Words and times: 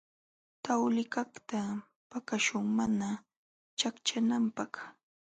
Tawlikaqta 0.63 1.59
paqaśhun 2.11 2.65
mana 2.77 3.09
ćhaqćhananpaq. 3.79 4.73